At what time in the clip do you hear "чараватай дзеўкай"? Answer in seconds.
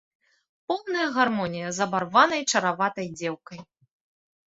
2.53-3.59